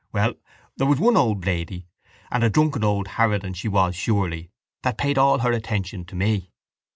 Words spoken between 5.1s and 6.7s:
all her attention to me.